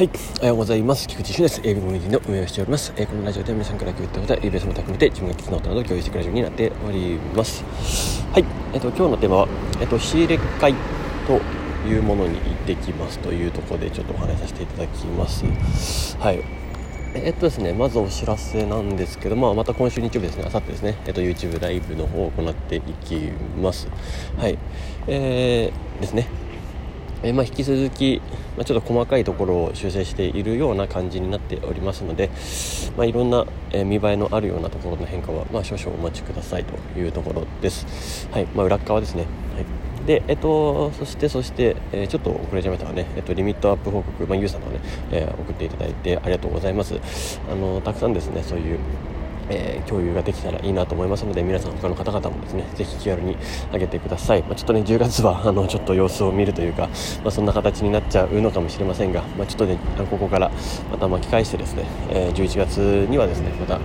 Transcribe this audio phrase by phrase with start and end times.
[0.00, 1.06] はい、おはようございます。
[1.06, 1.60] 菊池俊です。
[1.62, 2.90] 英語コミュニティの運営をしております。
[2.96, 7.62] えー、このラジオでは皆さんから聞いたことや、ベースも含めて自分が聞き直ったなど共有していくラジオになっております。
[8.32, 10.74] はい、えっ、ー、と、今日のテーマは、えっ、ー、と、仕入れ会
[11.26, 16.16] というものに行ってきますというところでちょっとお話しさせていただきます。
[16.16, 16.42] はい。
[17.12, 23.16] えっとですね、まずお知らせなんですけど、まあ、また今週日曜日ですね、あさってですね、えっと、YouTube ライブの方を行っていき
[23.60, 23.86] ます。
[24.38, 24.56] はい。
[25.06, 26.49] えー、ですね。
[27.22, 28.22] えまあ、引き続き、
[28.56, 32.30] まあ、ちょっと細かいところを修正しているような感じになっておりますので、
[32.96, 38.28] まあ、いろんな、え見栄えのあるようなところの変化は、まあ、少々お待ちくださいというところです。
[38.30, 39.22] はいまあ、裏側ですね。
[39.54, 44.80] はいで、えっと、そしてそして、えー、ちょっと遅れちゃいましたがね、えっと、リミットアップ報告、まあ、ユーさんのね、
[45.12, 46.98] えー、送っていただいてありがとうございます。
[47.50, 48.78] あのたくさんですね、そういう
[49.50, 53.36] えー、共有ができたらいいなと思いますので皆さん他の方々もですねぜひ気軽に
[53.72, 56.88] 上げてください、まあ、ちょっとね10月はあのちょっと様子を見るというか、
[57.22, 59.78] まあ、そんな形になっちゃうのかもしれませんが、まあ、ちょっとね
[60.10, 60.50] ここから
[60.90, 62.78] また巻き返してですね、えー、11月
[63.10, 63.80] にはですねまた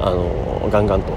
[0.00, 1.12] あのガンガンと、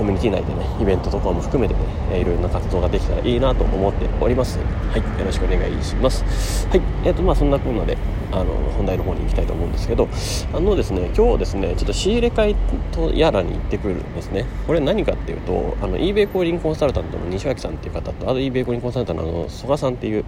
[0.00, 4.58] コミュニティ内でねイベントとかも含めてね、えいろいろな活動ができたらいいなと思っております。
[4.58, 6.66] はいよろしくお願いします。
[6.68, 7.98] はいえっ、ー、とまあそんなこんなで
[8.32, 10.08] あの本題の方に行きたいと思うんですけど
[10.54, 12.54] あのですね今日ですねちょっと仕入れ会
[12.92, 14.46] とやらに行ってくるんですね。
[14.66, 20.24] これ何かっていうとあの eBay コーリングコンサルタントの西脇さんっていう方とあと eBay コーリングコンサルタントの曽我さんっていう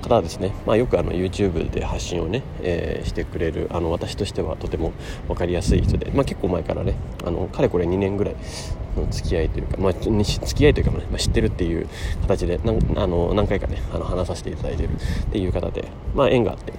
[0.00, 4.92] 方はですね、まあ、よくあの YouTube で発信をね、えー、してくれるあの私としてはとても
[5.28, 6.94] 分かりやすい人で、まあ、結構前からね
[7.26, 8.36] あのかれこれ2年ぐらい
[9.10, 10.04] 付き合いというか、まあ、付
[10.54, 11.88] き合いというか、ね、まあ、知ってるっていう
[12.22, 14.96] 形でなあの何回かねあの話させていただいてるっ
[15.32, 16.72] ていう方で、まあ、縁があって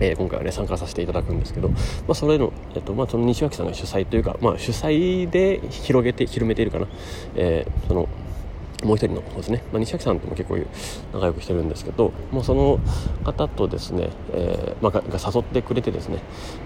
[0.00, 1.76] えー、今回はね参加させていただくんですけど、ま
[2.08, 6.88] あ、それの、えっとまあ、その西脇さんが主催というか、まあ、主催で広げて広めているかな、
[7.36, 8.08] えー、その
[8.82, 10.58] もう一人の方ですね、まあ、西脇さんとも結構
[11.12, 12.80] 仲良くしてるんですけどもうその
[13.24, 16.18] 方とですね、えーまあ、が誘ってくれてですね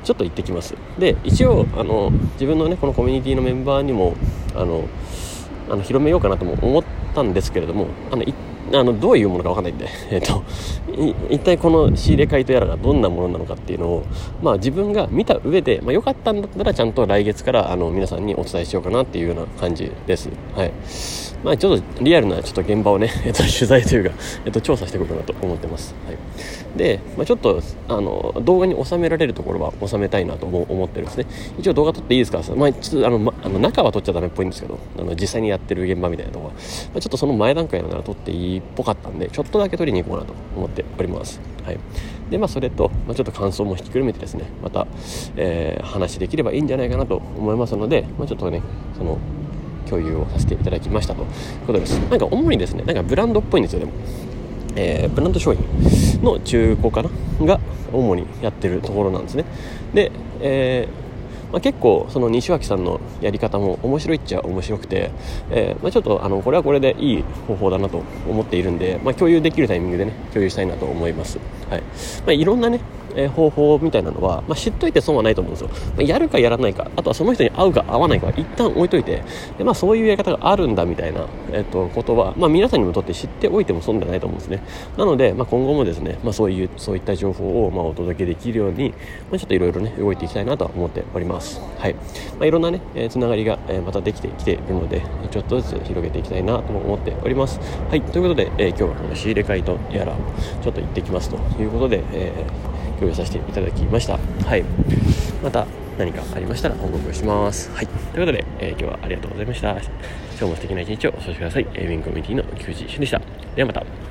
[0.02, 0.74] ちょっと行ってきます。
[0.98, 4.14] で一応あの自分のねこのコミュニティのメンバーにも
[4.60, 8.34] あの広めようかなとも思ったんですけれどもあの一
[8.72, 10.42] あのどういうものか分かんないんで、 えーと、
[11.30, 14.02] 一体この仕入れ替えとやらがどんなものなのかっていうのを、
[14.42, 20.30] まあ、自分が見た上で、まあ、よかったんだったらちゃんと来月からあの皆さんにお伝えしようかなっていうような感じです。
[20.54, 20.72] はい
[21.46, 24.10] まあ、ちょっとリアルなちょっと現場をね、 えーと、取材というか、
[24.44, 25.94] えーと、調査していこうかなと思ってます。
[26.06, 31.26] はい、で、まあ、ちょっとあの動画に収められるところは収めたいなと思ってるんですね。
[31.58, 36.58] 一応動画撮っていいですか、まあ、ちょっとあの、ま、あの中は撮っちゃダメっぽいんですけどあの実際にやってる現場みたいなとこは、ま
[36.96, 41.40] あ、ちょっとその前段階なら撮っていいっぽかったんでちょっとだけ取りに行こうかなと思っております。
[41.64, 41.78] はい、
[42.30, 44.86] でまあそれと、まあ、ちょっと感想もひっくるめてですねまた、
[45.36, 48.62] えー、話できればいいんじゃないかなと思いますので、まあ、ちょっとね
[48.96, 49.18] その
[49.88, 51.26] 共有をさせていただきましたという
[51.66, 51.98] ことです。
[52.10, 53.92] なんか主にですねなんかブランドっぽいんですよでも、
[54.76, 57.10] えー、ブランド商品の中古かな？
[57.44, 57.60] が
[57.92, 59.44] 主にやってるところなんですね。
[59.94, 61.05] で、えー
[61.52, 65.10] まあ、結構その西脇さんのやり方も面白いっちゃ面白くて、
[65.50, 71.38] えー、まあ、ちょっとあのこれはこれでいい方法だなと思っているんで、まあ、共有できるタイミングでね共有したいなと思います、
[71.70, 71.80] はい。
[71.80, 71.86] ま
[72.28, 72.80] あ、いろんなね
[73.16, 79.24] え方法みたいなのは、まあ、知っといて損はないと思うんですよ、まあ、やるかやらないかあとはその人に合うか合わないかは一旦置いといて
[79.58, 84.62] で、まあ、そういうやり方があるんだみたいな、えー、とことは、まあ、皆さんにもとって知っておいても損ではないと思うんですね。
[84.96, 88.90] なので、まあ、今後もですね、まあ、そういうそういった情報をまあお届けできるように、
[89.30, 91.60] まあ、ちょっといろいろね動いていきたいなと思っております。
[91.78, 92.00] はい、ま
[92.42, 97.60] あ、いろんなね、えー、つながりが、え、またできてきているのでちょっとずつ広げていきたいなと思っております。
[97.88, 98.02] はい。
[98.02, 100.16] ということで、えー、今日はこの仕入れ替えとやらを
[100.62, 101.38] ちょっと行ってきますと。
[101.56, 104.18] ということで、えー共有させていただきました。
[104.46, 104.64] はい。
[105.42, 105.66] また
[105.98, 107.70] 何かありましたら報告します。
[107.72, 107.86] はい。
[107.86, 109.70] ということで、えー、今日はありがとうございました。
[109.70, 111.62] 今日も素敵な一日をお過ごしください。
[111.62, 113.20] ウィンコミュニティの菊池俊でした。
[113.54, 114.05] ではまた。